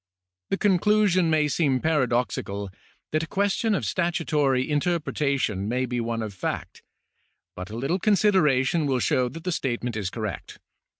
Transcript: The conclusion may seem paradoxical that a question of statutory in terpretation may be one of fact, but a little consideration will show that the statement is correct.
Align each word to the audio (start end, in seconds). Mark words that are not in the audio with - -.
The 0.49 0.57
conclusion 0.57 1.29
may 1.29 1.47
seem 1.47 1.79
paradoxical 1.79 2.71
that 3.11 3.21
a 3.21 3.27
question 3.27 3.75
of 3.75 3.85
statutory 3.85 4.67
in 4.67 4.79
terpretation 4.79 5.67
may 5.67 5.85
be 5.85 6.01
one 6.01 6.23
of 6.23 6.33
fact, 6.33 6.81
but 7.55 7.69
a 7.69 7.75
little 7.77 7.99
consideration 7.99 8.87
will 8.87 8.97
show 8.97 9.29
that 9.29 9.43
the 9.43 9.51
statement 9.51 9.95
is 9.95 10.09
correct. 10.09 10.57